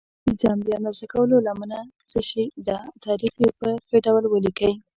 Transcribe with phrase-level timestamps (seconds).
[0.23, 1.79] پنځم: د اندازه کولو لمنه
[2.11, 4.73] څه شي ده؟ تعریف یې په ښه ډول ولیکئ.